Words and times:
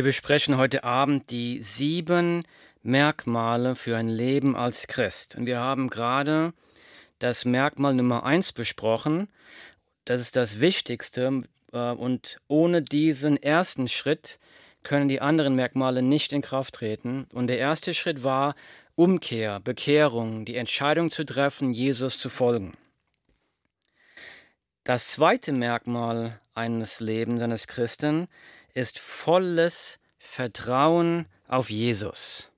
Wir 0.00 0.04
besprechen 0.04 0.56
heute 0.56 0.82
Abend 0.82 1.30
die 1.30 1.58
sieben 1.60 2.44
Merkmale 2.82 3.76
für 3.76 3.98
ein 3.98 4.08
Leben 4.08 4.56
als 4.56 4.86
Christ. 4.86 5.36
Und 5.36 5.44
wir 5.44 5.60
haben 5.60 5.90
gerade 5.90 6.54
das 7.18 7.44
Merkmal 7.44 7.92
Nummer 7.92 8.24
eins 8.24 8.54
besprochen. 8.54 9.28
Das 10.06 10.22
ist 10.22 10.36
das 10.36 10.58
Wichtigste. 10.58 11.42
Äh, 11.74 11.76
und 11.76 12.40
ohne 12.48 12.80
diesen 12.80 13.36
ersten 13.36 13.88
Schritt 13.88 14.40
können 14.84 15.10
die 15.10 15.20
anderen 15.20 15.54
Merkmale 15.54 16.00
nicht 16.00 16.32
in 16.32 16.40
Kraft 16.40 16.76
treten. 16.76 17.26
Und 17.34 17.48
der 17.48 17.58
erste 17.58 17.92
Schritt 17.92 18.22
war 18.22 18.54
Umkehr, 18.94 19.60
Bekehrung, 19.60 20.46
die 20.46 20.56
Entscheidung 20.56 21.10
zu 21.10 21.26
treffen, 21.26 21.74
Jesus 21.74 22.18
zu 22.18 22.30
folgen. 22.30 22.72
Das 24.82 25.08
zweite 25.08 25.52
Merkmal 25.52 26.40
eines 26.54 27.00
Lebens 27.00 27.42
eines 27.42 27.66
Christen 27.66 28.22
ist 28.22 28.28
volles 28.98 29.98
Vertrauen 30.18 31.26
auf 31.48 31.70
Jesus. 31.70 32.52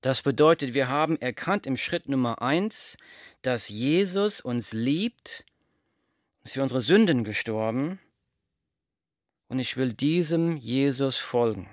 Das 0.00 0.20
bedeutet, 0.20 0.74
wir 0.74 0.88
haben 0.88 1.18
erkannt 1.18 1.66
im 1.66 1.78
Schritt 1.78 2.08
Nummer 2.08 2.42
eins, 2.42 2.98
dass 3.40 3.70
Jesus 3.70 4.42
uns 4.42 4.72
liebt, 4.72 5.46
dass 6.42 6.52
für 6.52 6.62
unsere 6.62 6.82
Sünden 6.82 7.24
gestorben 7.24 7.98
und 9.48 9.58
ich 9.58 9.78
will 9.78 9.94
diesem 9.94 10.58
Jesus 10.58 11.16
folgen. 11.16 11.70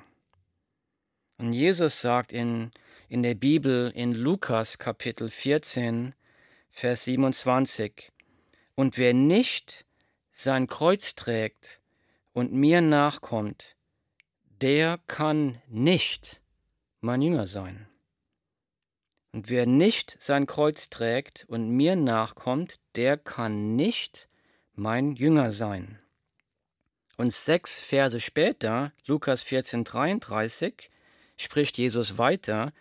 Und 1.37 1.51
Jesus 1.51 1.99
sagt 1.99 2.31
in, 2.31 2.71
in 3.09 3.23
der 3.23 3.35
Bibel 3.35 3.91
in 3.93 4.13
Lukas 4.13 4.77
Kapitel 4.77 5.29
14, 5.29 6.13
Vers 6.69 7.03
27, 7.03 8.13
und 8.75 8.97
wer 8.97 9.13
nicht 9.13 9.85
sein 10.31 10.67
Kreuz 10.67 11.15
trägt 11.15 11.80
und 12.33 12.53
mir 12.53 12.81
nachkommt, 12.81 13.75
der 14.61 14.99
kann 15.07 15.61
nicht 15.67 16.41
mein 16.99 17.21
Jünger 17.21 17.47
sein. 17.47 17.87
Und 19.31 19.49
wer 19.49 19.65
nicht 19.65 20.17
sein 20.19 20.45
Kreuz 20.45 20.89
trägt 20.89 21.45
und 21.47 21.69
mir 21.69 21.95
nachkommt, 21.95 22.79
der 22.95 23.17
kann 23.17 23.75
nicht 23.75 24.29
mein 24.73 25.15
Jünger 25.15 25.51
sein. 25.51 25.99
Und 27.17 27.33
sechs 27.33 27.79
Verse 27.79 28.19
später, 28.19 28.91
Lukas 29.05 29.43
14, 29.43 29.83
33, 29.83 30.89
spricht 31.37 31.77
Jesus 31.77 32.17
weiter, 32.17 32.73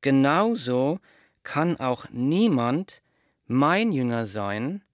genauso 0.00 1.00
kann 1.42 1.78
auch 1.78 2.06
niemand 2.10 3.02
mein 3.46 3.92
Jünger 3.92 4.26
sein, 4.26 4.84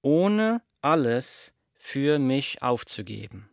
ohne 0.00 0.62
alles 0.80 1.54
für 1.86 2.18
mich 2.18 2.62
aufzugeben. 2.62 3.50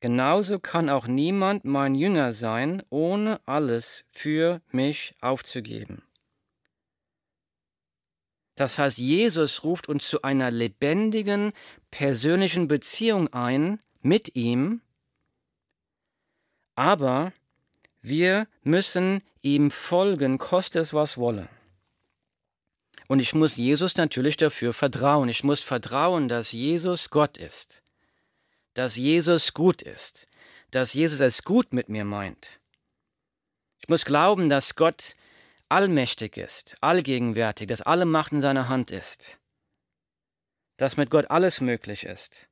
Genauso 0.00 0.58
kann 0.58 0.90
auch 0.90 1.06
niemand 1.06 1.64
mein 1.64 1.94
Jünger 1.94 2.32
sein, 2.32 2.82
ohne 2.90 3.40
alles 3.46 4.04
für 4.10 4.60
mich 4.72 5.14
aufzugeben. 5.20 6.02
Das 8.56 8.80
heißt, 8.80 8.98
Jesus 8.98 9.62
ruft 9.62 9.88
uns 9.88 10.08
zu 10.08 10.22
einer 10.22 10.50
lebendigen, 10.50 11.52
persönlichen 11.92 12.66
Beziehung 12.66 13.32
ein 13.32 13.78
mit 14.02 14.34
ihm, 14.34 14.80
aber 16.74 17.32
wir 18.02 18.48
müssen 18.64 19.22
ihm 19.40 19.70
folgen, 19.70 20.38
koste 20.38 20.80
es 20.80 20.92
was 20.92 21.16
wolle. 21.16 21.48
Und 23.08 23.20
ich 23.20 23.34
muss 23.34 23.56
Jesus 23.56 23.96
natürlich 23.96 24.36
dafür 24.36 24.72
vertrauen. 24.72 25.28
Ich 25.28 25.44
muss 25.44 25.60
vertrauen, 25.60 26.28
dass 26.28 26.52
Jesus 26.52 27.10
Gott 27.10 27.36
ist, 27.38 27.82
dass 28.74 28.96
Jesus 28.96 29.54
gut 29.54 29.82
ist, 29.82 30.26
dass 30.70 30.94
Jesus 30.94 31.20
es 31.20 31.44
gut 31.44 31.72
mit 31.72 31.88
mir 31.88 32.04
meint. 32.04 32.60
Ich 33.78 33.88
muss 33.88 34.04
glauben, 34.04 34.48
dass 34.48 34.74
Gott 34.74 35.14
allmächtig 35.68 36.36
ist, 36.36 36.76
allgegenwärtig, 36.80 37.68
dass 37.68 37.82
alle 37.82 38.04
Macht 38.04 38.32
in 38.32 38.40
seiner 38.40 38.68
Hand 38.68 38.90
ist, 38.90 39.40
dass 40.76 40.96
mit 40.96 41.10
Gott 41.10 41.30
alles 41.30 41.60
möglich 41.60 42.04
ist. 42.04 42.48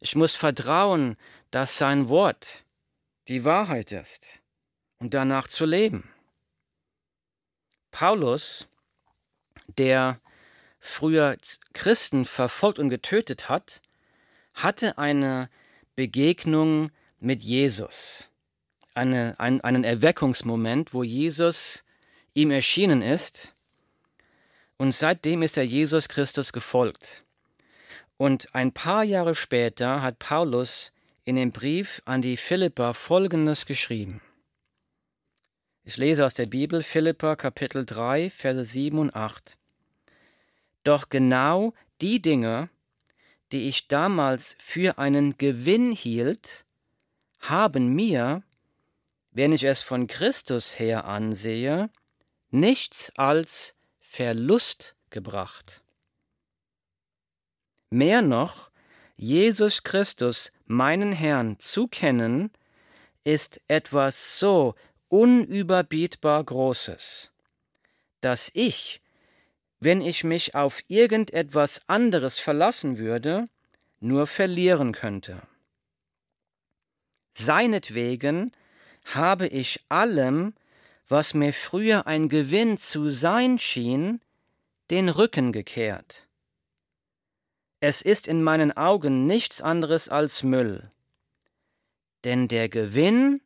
Ich 0.00 0.16
muss 0.16 0.34
vertrauen, 0.34 1.16
dass 1.50 1.78
sein 1.78 2.08
Wort 2.08 2.66
die 3.28 3.44
Wahrheit 3.44 3.92
ist 3.92 4.42
und 4.98 5.14
danach 5.14 5.48
zu 5.48 5.64
leben. 5.64 6.10
Paulus, 7.90 8.68
der 9.78 10.18
früher 10.80 11.36
Christen 11.72 12.24
verfolgt 12.24 12.78
und 12.78 12.90
getötet 12.90 13.48
hat, 13.48 13.80
hatte 14.54 14.98
eine 14.98 15.48
Begegnung 15.96 16.90
mit 17.20 17.42
Jesus 17.42 18.30
eine, 18.94 19.34
ein, 19.38 19.60
einen 19.60 19.84
Erweckungsmoment, 19.84 20.94
wo 20.94 21.02
Jesus 21.02 21.84
ihm 22.32 22.50
erschienen 22.50 23.02
ist. 23.02 23.54
Und 24.76 24.94
seitdem 24.94 25.42
ist 25.42 25.56
er 25.56 25.64
Jesus 25.64 26.08
Christus 26.08 26.52
gefolgt. 26.52 27.24
Und 28.16 28.54
ein 28.54 28.72
paar 28.72 29.04
Jahre 29.04 29.34
später 29.34 30.02
hat 30.02 30.18
Paulus 30.18 30.92
in 31.24 31.36
dem 31.36 31.52
Brief 31.52 32.02
an 32.04 32.22
die 32.22 32.36
Philippa 32.36 32.92
Folgendes 32.92 33.66
geschrieben. 33.66 34.20
Ich 35.84 35.96
lese 35.96 36.24
aus 36.24 36.34
der 36.34 36.46
Bibel 36.46 36.82
Philippa 36.82 37.36
Kapitel 37.36 37.84
3, 37.84 38.30
Verse 38.30 38.64
7 38.64 38.98
und 38.98 39.14
8. 39.14 39.58
Doch 40.84 41.08
genau 41.08 41.74
die 42.00 42.22
Dinge, 42.22 42.70
die 43.52 43.68
ich 43.68 43.88
damals 43.88 44.56
für 44.58 44.98
einen 44.98 45.36
Gewinn 45.36 45.92
hielt, 45.92 46.64
haben 47.40 47.94
mir, 47.94 48.42
wenn 49.32 49.52
ich 49.52 49.64
es 49.64 49.82
von 49.82 50.06
Christus 50.06 50.78
her 50.78 51.06
ansehe, 51.06 51.90
nichts 52.50 53.12
als 53.16 53.74
Verlust 54.00 54.94
gebracht. 55.10 55.82
Mehr 57.90 58.22
noch, 58.22 58.70
Jesus 59.16 59.82
Christus, 59.82 60.52
meinen 60.66 61.12
Herrn, 61.12 61.58
zu 61.58 61.86
kennen, 61.88 62.50
ist 63.22 63.60
etwas 63.68 64.38
so 64.38 64.74
unüberbietbar 65.08 66.42
Großes, 66.44 67.32
dass 68.20 68.50
ich, 68.54 69.00
wenn 69.84 70.00
ich 70.00 70.24
mich 70.24 70.54
auf 70.54 70.82
irgendetwas 70.88 71.82
anderes 71.88 72.38
verlassen 72.38 72.96
würde, 72.98 73.44
nur 74.00 74.26
verlieren 74.26 74.92
könnte. 74.92 75.42
Seinetwegen 77.32 78.50
habe 79.04 79.46
ich 79.46 79.84
allem, 79.90 80.54
was 81.06 81.34
mir 81.34 81.52
früher 81.52 82.06
ein 82.06 82.30
Gewinn 82.30 82.78
zu 82.78 83.10
sein 83.10 83.58
schien, 83.58 84.20
den 84.90 85.10
Rücken 85.10 85.52
gekehrt. 85.52 86.26
Es 87.80 88.00
ist 88.00 88.26
in 88.26 88.42
meinen 88.42 88.74
Augen 88.76 89.26
nichts 89.26 89.60
anderes 89.60 90.08
als 90.08 90.42
Müll, 90.42 90.88
denn 92.24 92.48
der 92.48 92.70
Gewinn, 92.70 93.42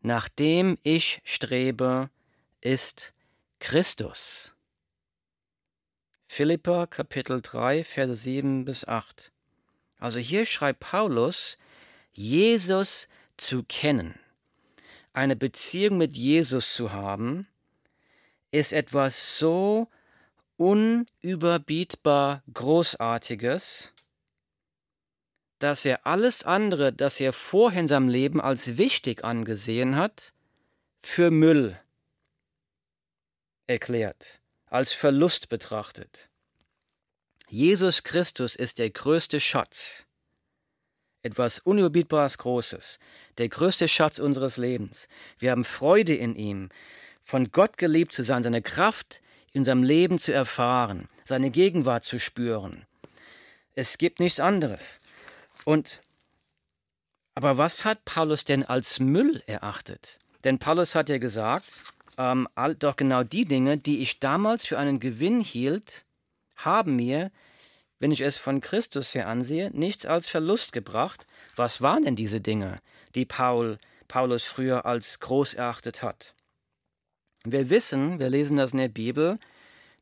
nach 0.00 0.30
dem 0.30 0.78
ich 0.82 1.20
strebe, 1.24 2.08
ist 2.62 3.12
Christus. 3.58 4.54
Philippa 6.28 6.86
Kapitel 6.86 7.40
3, 7.42 7.82
Verse 7.82 8.14
7 8.14 8.64
bis 8.64 8.86
8. 8.86 9.32
Also 9.98 10.20
hier 10.20 10.46
schreibt 10.46 10.80
Paulus, 10.80 11.58
Jesus 12.12 13.08
zu 13.36 13.64
kennen 13.64 14.14
eine 15.18 15.34
Beziehung 15.34 15.98
mit 15.98 16.16
Jesus 16.16 16.74
zu 16.74 16.92
haben, 16.92 17.46
ist 18.52 18.72
etwas 18.72 19.36
so 19.38 19.88
unüberbietbar 20.56 22.44
Großartiges, 22.54 23.92
dass 25.58 25.84
er 25.84 26.06
alles 26.06 26.44
andere, 26.44 26.92
das 26.92 27.18
er 27.18 27.32
vorher 27.32 27.80
in 27.80 27.88
seinem 27.88 28.08
Leben 28.08 28.40
als 28.40 28.78
wichtig 28.78 29.24
angesehen 29.24 29.96
hat, 29.96 30.32
für 31.00 31.32
Müll 31.32 31.76
erklärt, 33.66 34.40
als 34.70 34.92
Verlust 34.92 35.48
betrachtet. 35.48 36.28
Jesus 37.48 38.02
Christus 38.02 38.56
ist 38.56 38.78
der 38.78 38.90
größte 38.90 39.40
Schatz, 39.40 40.06
etwas 41.22 41.58
Unüberbietbares 41.58 42.38
Großes, 42.38 42.98
der 43.38 43.48
größte 43.48 43.88
Schatz 43.88 44.18
unseres 44.18 44.56
Lebens. 44.56 45.08
Wir 45.38 45.50
haben 45.50 45.64
Freude 45.64 46.14
in 46.14 46.34
ihm, 46.34 46.68
von 47.24 47.50
Gott 47.50 47.78
geliebt 47.78 48.12
zu 48.12 48.24
sein, 48.24 48.42
seine 48.42 48.62
Kraft 48.62 49.22
in 49.52 49.60
unserem 49.60 49.82
Leben 49.82 50.18
zu 50.18 50.32
erfahren, 50.32 51.08
seine 51.24 51.50
Gegenwart 51.50 52.04
zu 52.04 52.18
spüren. 52.18 52.86
Es 53.74 53.98
gibt 53.98 54.20
nichts 54.20 54.40
anderes. 54.40 54.98
Und 55.64 56.00
aber 57.34 57.56
was 57.56 57.84
hat 57.84 58.04
Paulus 58.04 58.44
denn 58.44 58.64
als 58.64 58.98
Müll 58.98 59.44
erachtet? 59.46 60.18
Denn 60.42 60.58
Paulus 60.58 60.96
hat 60.96 61.08
ja 61.08 61.18
gesagt, 61.18 61.68
ähm, 62.18 62.48
doch 62.78 62.96
genau 62.96 63.22
die 63.22 63.46
Dinge, 63.46 63.78
die 63.78 64.02
ich 64.02 64.20
damals 64.20 64.66
für 64.66 64.78
einen 64.78 65.00
Gewinn 65.00 65.40
hielt, 65.40 66.04
haben 66.56 66.96
mir 66.96 67.30
wenn 67.98 68.12
ich 68.12 68.20
es 68.20 68.36
von 68.36 68.60
Christus 68.60 69.14
her 69.14 69.26
ansehe, 69.26 69.70
nichts 69.72 70.06
als 70.06 70.28
Verlust 70.28 70.72
gebracht. 70.72 71.26
Was 71.56 71.82
waren 71.82 72.04
denn 72.04 72.16
diese 72.16 72.40
Dinge, 72.40 72.78
die 73.14 73.24
Paul, 73.24 73.78
Paulus 74.06 74.44
früher 74.44 74.86
als 74.86 75.20
groß 75.20 75.54
erachtet 75.54 76.02
hat? 76.02 76.34
Wir 77.44 77.70
wissen, 77.70 78.18
wir 78.18 78.30
lesen 78.30 78.56
das 78.56 78.72
in 78.72 78.78
der 78.78 78.88
Bibel, 78.88 79.38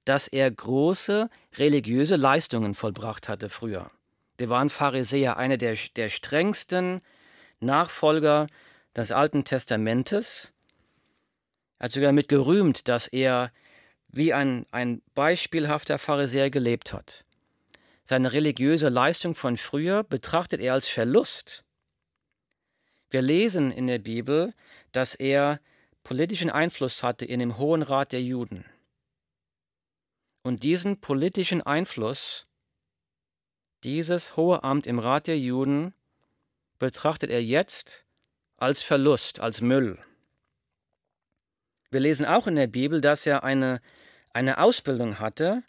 dass 0.04 0.28
er 0.28 0.50
große 0.50 1.28
religiöse 1.56 2.16
Leistungen 2.16 2.74
vollbracht 2.74 3.28
hatte 3.28 3.48
früher. 3.48 3.90
Der 4.38 4.48
war 4.50 4.60
ein 4.60 4.68
Pharisäer, 4.68 5.36
einer 5.36 5.56
der, 5.56 5.76
der 5.96 6.10
strengsten 6.10 7.00
Nachfolger 7.60 8.46
des 8.94 9.10
Alten 9.10 9.44
Testamentes. 9.44 10.52
Er 11.78 11.84
hat 11.84 11.92
sogar 11.92 12.08
damit 12.08 12.28
gerühmt, 12.28 12.88
dass 12.88 13.08
er 13.08 13.52
wie 14.08 14.32
ein, 14.32 14.66
ein 14.70 15.02
beispielhafter 15.14 15.98
Pharisäer 15.98 16.50
gelebt 16.50 16.92
hat. 16.92 17.26
Seine 18.04 18.32
religiöse 18.32 18.88
Leistung 18.88 19.34
von 19.34 19.56
früher 19.56 20.04
betrachtet 20.04 20.60
er 20.60 20.74
als 20.74 20.88
Verlust. 20.88 21.64
Wir 23.10 23.20
lesen 23.20 23.70
in 23.70 23.86
der 23.86 23.98
Bibel, 23.98 24.54
dass 24.92 25.14
er 25.14 25.60
politischen 26.04 26.50
Einfluss 26.50 27.02
hatte 27.02 27.26
in 27.26 27.40
dem 27.40 27.58
Hohen 27.58 27.82
Rat 27.82 28.12
der 28.12 28.22
Juden. 28.22 28.64
Und 30.42 30.62
diesen 30.62 31.00
politischen 31.00 31.62
Einfluss, 31.62 32.46
dieses 33.82 34.36
hohe 34.36 34.62
Amt 34.62 34.86
im 34.86 35.00
Rat 35.00 35.26
der 35.26 35.38
Juden, 35.38 35.92
betrachtet 36.78 37.30
er 37.30 37.42
jetzt 37.42 38.06
als 38.56 38.82
Verlust, 38.82 39.40
als 39.40 39.60
Müll. 39.60 39.98
Wir 41.90 42.00
lesen 42.00 42.26
auch 42.26 42.46
in 42.46 42.56
der 42.56 42.66
Bibel, 42.66 43.00
dass 43.00 43.26
er 43.26 43.44
eine, 43.44 43.80
eine 44.32 44.58
Ausbildung 44.58 45.18
hatte 45.18 45.62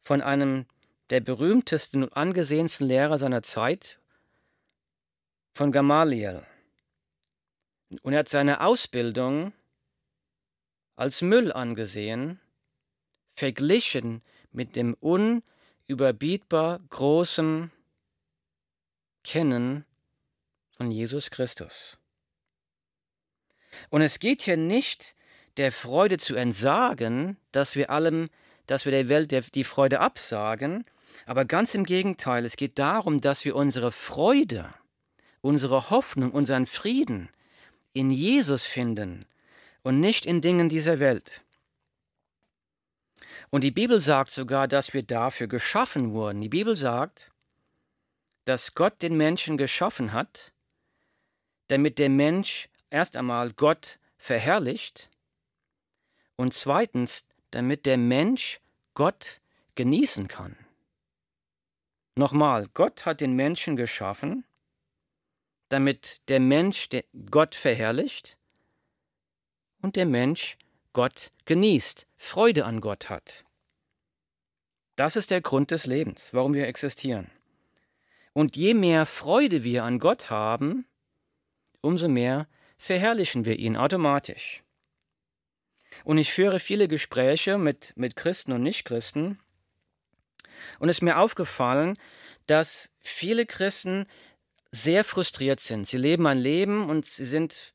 von 0.00 0.22
einem 0.22 0.66
der 1.10 1.20
berühmtesten 1.20 2.02
und 2.02 2.16
angesehensten 2.16 2.86
Lehrer 2.86 3.18
seiner 3.18 3.42
Zeit, 3.42 3.98
von 5.58 5.72
Gamaliel. 5.72 6.46
Und 8.02 8.12
er 8.12 8.20
hat 8.20 8.28
seine 8.28 8.60
Ausbildung 8.60 9.52
als 10.94 11.20
Müll 11.20 11.52
angesehen, 11.52 12.40
verglichen 13.34 14.22
mit 14.52 14.76
dem 14.76 14.94
unüberbietbar 14.94 16.78
großen 16.90 17.72
Kennen 19.24 19.84
von 20.70 20.92
Jesus 20.92 21.30
Christus. 21.30 21.98
Und 23.90 24.02
es 24.02 24.20
geht 24.20 24.42
hier 24.42 24.56
nicht 24.56 25.16
der 25.58 25.72
Freude 25.72 26.18
zu 26.18 26.36
entsagen, 26.36 27.36
dass 27.52 27.76
wir 27.76 27.90
allem, 27.90 28.30
dass 28.66 28.84
wir 28.84 28.92
der 28.92 29.08
Welt 29.08 29.54
die 29.54 29.64
Freude 29.64 30.00
absagen, 30.00 30.84
aber 31.26 31.44
ganz 31.44 31.74
im 31.74 31.84
Gegenteil, 31.84 32.44
es 32.44 32.56
geht 32.56 32.78
darum, 32.78 33.20
dass 33.20 33.44
wir 33.44 33.56
unsere 33.56 33.90
Freude, 33.90 34.72
unsere 35.40 35.90
Hoffnung, 35.90 36.30
unseren 36.30 36.66
Frieden 36.66 37.28
in 37.92 38.10
Jesus 38.10 38.66
finden 38.66 39.26
und 39.82 40.00
nicht 40.00 40.26
in 40.26 40.40
Dingen 40.40 40.68
dieser 40.68 41.00
Welt. 41.00 41.42
Und 43.50 43.64
die 43.64 43.70
Bibel 43.70 44.00
sagt 44.00 44.30
sogar, 44.30 44.68
dass 44.68 44.94
wir 44.94 45.02
dafür 45.02 45.46
geschaffen 45.46 46.12
wurden. 46.12 46.40
Die 46.40 46.48
Bibel 46.48 46.76
sagt, 46.76 47.30
dass 48.44 48.74
Gott 48.74 49.02
den 49.02 49.16
Menschen 49.16 49.56
geschaffen 49.56 50.12
hat, 50.12 50.52
damit 51.68 51.98
der 51.98 52.10
Mensch 52.10 52.68
erst 52.90 53.16
einmal 53.16 53.52
Gott 53.52 53.98
verherrlicht 54.18 55.08
und 56.38 56.54
zweitens, 56.54 57.26
damit 57.50 57.84
der 57.84 57.98
Mensch 57.98 58.60
Gott 58.94 59.40
genießen 59.74 60.28
kann. 60.28 60.56
Nochmal, 62.14 62.68
Gott 62.72 63.04
hat 63.04 63.20
den 63.20 63.34
Menschen 63.34 63.76
geschaffen, 63.76 64.44
damit 65.68 66.28
der 66.28 66.40
Mensch 66.40 66.88
Gott 67.30 67.54
verherrlicht 67.54 68.38
und 69.82 69.96
der 69.96 70.06
Mensch 70.06 70.56
Gott 70.92 71.32
genießt, 71.44 72.06
Freude 72.16 72.64
an 72.64 72.80
Gott 72.80 73.10
hat. 73.10 73.44
Das 74.96 75.16
ist 75.16 75.30
der 75.30 75.40
Grund 75.40 75.70
des 75.70 75.86
Lebens, 75.86 76.34
warum 76.34 76.54
wir 76.54 76.66
existieren. 76.66 77.30
Und 78.32 78.56
je 78.56 78.74
mehr 78.74 79.06
Freude 79.06 79.64
wir 79.64 79.84
an 79.84 79.98
Gott 79.98 80.30
haben, 80.30 80.86
umso 81.80 82.08
mehr 82.08 82.48
verherrlichen 82.78 83.44
wir 83.44 83.58
ihn 83.58 83.76
automatisch. 83.76 84.62
Und 86.04 86.18
ich 86.18 86.32
führe 86.32 86.60
viele 86.60 86.88
Gespräche 86.88 87.58
mit, 87.58 87.92
mit 87.96 88.16
Christen 88.16 88.52
und 88.52 88.62
Nichtchristen. 88.62 89.38
Und 90.78 90.88
es 90.88 90.98
ist 90.98 91.02
mir 91.02 91.18
aufgefallen, 91.18 91.96
dass 92.46 92.90
viele 93.00 93.46
Christen 93.46 94.06
sehr 94.70 95.04
frustriert 95.04 95.60
sind. 95.60 95.86
Sie 95.86 95.96
leben 95.96 96.26
ein 96.26 96.38
Leben 96.38 96.88
und 96.88 97.06
sie 97.06 97.24
sind 97.24 97.72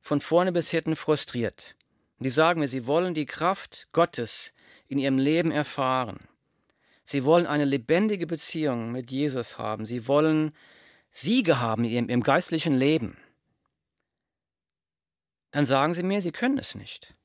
von 0.00 0.20
vorne 0.20 0.52
bis 0.52 0.70
hinten 0.70 0.96
frustriert. 0.96 1.74
Die 2.18 2.30
sagen 2.30 2.60
mir, 2.60 2.68
sie 2.68 2.86
wollen 2.86 3.14
die 3.14 3.26
Kraft 3.26 3.88
Gottes 3.92 4.54
in 4.88 4.98
ihrem 4.98 5.18
Leben 5.18 5.50
erfahren. 5.50 6.28
Sie 7.04 7.24
wollen 7.24 7.46
eine 7.46 7.64
lebendige 7.64 8.26
Beziehung 8.26 8.90
mit 8.92 9.10
Jesus 9.10 9.58
haben. 9.58 9.86
Sie 9.86 10.08
wollen 10.08 10.52
Siege 11.10 11.60
haben 11.60 11.84
im, 11.84 12.08
im 12.08 12.22
geistlichen 12.22 12.76
Leben. 12.76 13.16
Dann 15.50 15.66
sagen 15.66 15.94
sie 15.94 16.02
mir, 16.02 16.20
sie 16.22 16.32
können 16.32 16.58
es 16.58 16.74
nicht. 16.74 17.15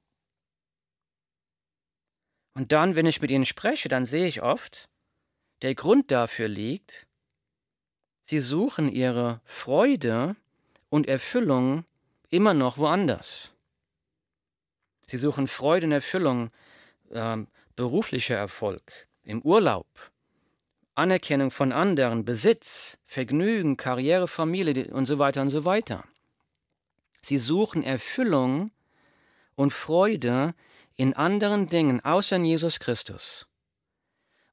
Und 2.54 2.72
dann, 2.72 2.96
wenn 2.96 3.06
ich 3.06 3.22
mit 3.22 3.32
ihnen 3.32 3.46
spreche, 3.46 3.90
dann 3.90 4.06
sehe 4.06 4.28
ich 4.28 4.42
oft, 4.42 4.90
der 5.62 5.76
Grund 5.76 6.12
dafür 6.12 6.48
liegt, 6.48 7.08
sie 8.24 8.40
suchen 8.40 8.92
ihre 8.92 9.42
Freude 9.46 10.34
und 10.90 11.08
Erfüllung 11.08 11.86
immer 12.30 12.54
noch 12.54 12.78
woanders. 12.78 13.52
Sie 15.06 15.18
suchen 15.18 15.48
Freude 15.48 15.88
und 15.88 15.92
Erfüllung, 15.92 16.52
äh, 17.10 17.38
beruflicher 17.76 18.36
Erfolg, 18.36 19.08
im 19.24 19.42
Urlaub, 19.42 19.88
Anerkennung 20.96 21.52
von 21.52 21.72
anderen, 21.72 22.26
Besitz, 22.26 22.98
Vergnügen, 23.06 23.78
Karriere, 23.78 24.28
Familie 24.28 24.94
und 24.94 25.06
so 25.06 25.20
weiter 25.20 25.42
und 25.42 25.50
so 25.50 25.66
weiter. 25.66 26.04
Sie 27.22 27.38
suchen 27.38 27.84
Erfüllung 27.84 28.72
und 29.56 29.72
Freude 29.72 30.54
in 31.02 31.16
anderen 31.16 31.68
Dingen 31.68 32.00
außer 32.06 32.36
in 32.36 32.46
Jesus 32.46 32.80
Christus. 32.80 33.48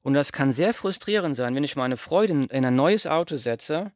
Und 0.01 0.15
das 0.15 0.31
kann 0.31 0.51
sehr 0.51 0.73
frustrierend 0.73 1.35
sein, 1.35 1.53
wenn 1.53 1.63
ich 1.63 1.75
meine 1.75 1.95
Freude 1.95 2.47
in 2.49 2.65
ein 2.65 2.75
neues 2.75 3.05
Auto 3.05 3.37
setze, 3.37 3.91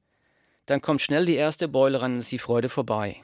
dann 0.67 0.79
kommt 0.79 1.01
schnell 1.01 1.25
die 1.25 1.35
erste 1.35 1.67
Beule 1.67 1.99
ran 1.99 2.13
und 2.13 2.19
ist 2.19 2.31
die 2.31 2.37
Freude 2.37 2.69
vorbei. 2.69 3.23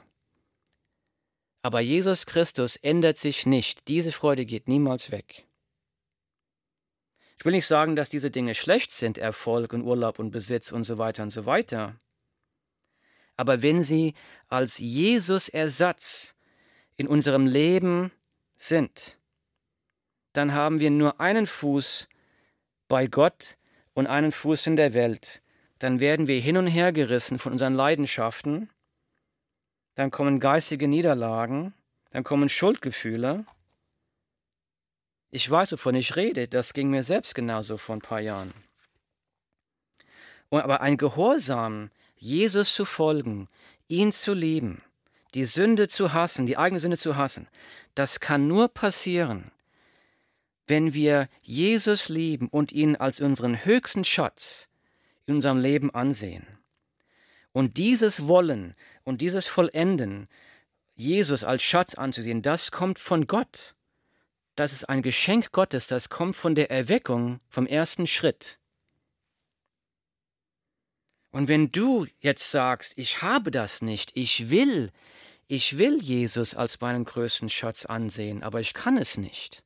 Aber 1.61 1.79
Jesus 1.79 2.25
Christus 2.25 2.75
ändert 2.77 3.19
sich 3.19 3.45
nicht. 3.45 3.87
Diese 3.87 4.11
Freude 4.11 4.47
geht 4.47 4.67
niemals 4.67 5.11
weg. 5.11 5.45
Ich 7.37 7.45
will 7.45 7.51
nicht 7.51 7.67
sagen, 7.67 7.95
dass 7.95 8.09
diese 8.09 8.31
Dinge 8.31 8.55
schlecht 8.55 8.91
sind, 8.91 9.19
Erfolg 9.19 9.73
und 9.73 9.83
Urlaub 9.83 10.17
und 10.17 10.31
Besitz 10.31 10.71
und 10.71 10.85
so 10.85 10.97
weiter 10.97 11.21
und 11.21 11.29
so 11.29 11.45
weiter. 11.45 11.99
Aber 13.37 13.61
wenn 13.61 13.83
sie 13.83 14.15
als 14.47 14.79
Jesus 14.79 15.49
Ersatz 15.49 16.35
in 16.97 17.07
unserem 17.07 17.45
Leben 17.45 18.11
sind, 18.55 19.18
dann 20.39 20.53
haben 20.53 20.79
wir 20.79 20.89
nur 20.89 21.19
einen 21.19 21.45
Fuß 21.45 22.07
bei 22.87 23.07
Gott 23.07 23.57
und 23.93 24.07
einen 24.07 24.31
Fuß 24.31 24.67
in 24.67 24.77
der 24.77 24.93
Welt. 24.93 25.43
Dann 25.79 25.99
werden 25.99 26.27
wir 26.27 26.39
hin 26.39 26.55
und 26.55 26.67
her 26.67 26.93
gerissen 26.93 27.39
von 27.39 27.51
unseren 27.51 27.75
Leidenschaften, 27.75 28.69
dann 29.95 30.11
kommen 30.11 30.39
geistige 30.39 30.87
Niederlagen, 30.87 31.73
dann 32.11 32.23
kommen 32.23 32.47
Schuldgefühle. 32.47 33.45
Ich 35.29 35.51
weiß, 35.51 35.73
wovon 35.73 35.95
ich 35.95 36.15
rede, 36.15 36.47
das 36.47 36.71
ging 36.71 36.89
mir 36.89 37.03
selbst 37.03 37.35
genauso 37.35 37.75
vor 37.75 37.97
ein 37.97 38.01
paar 38.01 38.21
Jahren. 38.21 38.53
Aber 40.51 40.79
ein 40.79 40.95
Gehorsam, 40.95 41.91
Jesus 42.15 42.73
zu 42.73 42.85
folgen, 42.85 43.49
ihn 43.89 44.13
zu 44.13 44.33
lieben, 44.33 44.81
die 45.33 45.43
Sünde 45.43 45.89
zu 45.89 46.13
hassen, 46.13 46.45
die 46.45 46.57
eigene 46.57 46.79
Sünde 46.79 46.97
zu 46.97 47.17
hassen, 47.17 47.49
das 47.93 48.21
kann 48.21 48.47
nur 48.47 48.69
passieren, 48.69 49.51
wenn 50.69 50.93
wir 50.93 51.27
Jesus 51.43 52.09
lieben 52.09 52.47
und 52.47 52.71
ihn 52.71 52.95
als 52.95 53.19
unseren 53.19 53.65
höchsten 53.65 54.03
Schatz 54.03 54.69
in 55.25 55.35
unserem 55.35 55.59
Leben 55.59 55.93
ansehen. 55.93 56.45
Und 57.51 57.77
dieses 57.77 58.27
Wollen 58.27 58.75
und 59.03 59.21
dieses 59.21 59.47
Vollenden, 59.47 60.27
Jesus 60.95 61.43
als 61.43 61.63
Schatz 61.63 61.95
anzusehen, 61.95 62.41
das 62.41 62.71
kommt 62.71 62.99
von 62.99 63.27
Gott. 63.27 63.75
Das 64.55 64.73
ist 64.73 64.89
ein 64.89 65.01
Geschenk 65.01 65.51
Gottes, 65.51 65.87
das 65.87 66.09
kommt 66.09 66.35
von 66.35 66.55
der 66.55 66.69
Erweckung 66.69 67.39
vom 67.47 67.65
ersten 67.65 68.07
Schritt. 68.07 68.59
Und 71.31 71.47
wenn 71.47 71.71
du 71.71 72.07
jetzt 72.19 72.51
sagst, 72.51 72.97
ich 72.97 73.21
habe 73.21 73.51
das 73.51 73.81
nicht, 73.81 74.11
ich 74.15 74.49
will, 74.49 74.91
ich 75.47 75.77
will 75.77 76.01
Jesus 76.01 76.55
als 76.55 76.81
meinen 76.81 77.05
größten 77.05 77.49
Schatz 77.49 77.85
ansehen, 77.85 78.43
aber 78.43 78.59
ich 78.59 78.73
kann 78.73 78.97
es 78.97 79.17
nicht, 79.17 79.63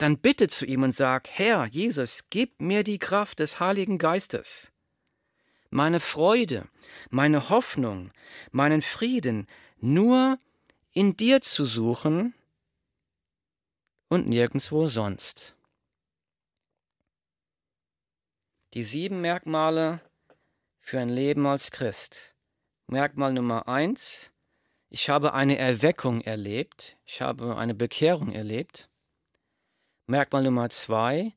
dann 0.00 0.18
bitte 0.18 0.48
zu 0.48 0.64
ihm 0.64 0.82
und 0.82 0.92
sag, 0.92 1.28
Herr 1.30 1.66
Jesus, 1.66 2.30
gib 2.30 2.60
mir 2.60 2.84
die 2.84 2.98
Kraft 2.98 3.38
des 3.38 3.60
Heiligen 3.60 3.98
Geistes, 3.98 4.72
meine 5.68 6.00
Freude, 6.00 6.66
meine 7.10 7.50
Hoffnung, 7.50 8.10
meinen 8.50 8.80
Frieden 8.80 9.46
nur 9.78 10.38
in 10.92 11.16
dir 11.16 11.42
zu 11.42 11.66
suchen 11.66 12.34
und 14.08 14.26
nirgendwo 14.26 14.88
sonst. 14.88 15.54
Die 18.72 18.82
sieben 18.82 19.20
Merkmale 19.20 20.00
für 20.80 20.98
ein 20.98 21.08
Leben 21.08 21.46
als 21.46 21.70
Christ. 21.70 22.36
Merkmal 22.86 23.32
Nummer 23.32 23.68
eins, 23.68 24.32
ich 24.88 25.08
habe 25.08 25.34
eine 25.34 25.58
Erweckung 25.58 26.20
erlebt, 26.22 26.96
ich 27.04 27.20
habe 27.20 27.56
eine 27.56 27.74
Bekehrung 27.74 28.32
erlebt. 28.32 28.89
Merkmal 30.10 30.42
Nummer 30.42 30.68
zwei, 30.70 31.34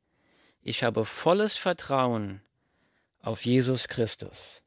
ich 0.63 0.83
habe 0.83 1.05
volles 1.05 1.57
Vertrauen 1.57 2.41
auf 3.21 3.45
Jesus 3.45 3.87
Christus. 3.87 4.62